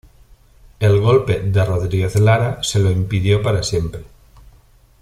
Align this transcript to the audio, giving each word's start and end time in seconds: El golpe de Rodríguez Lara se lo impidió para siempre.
El 0.79 0.99
golpe 0.99 1.39
de 1.41 1.63
Rodríguez 1.63 2.15
Lara 2.15 2.63
se 2.63 2.79
lo 2.79 2.89
impidió 2.89 3.43
para 3.43 3.61
siempre. 3.61 4.03